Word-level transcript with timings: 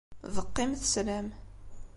Beqqimt 0.33 0.81
sslam. 0.87 1.27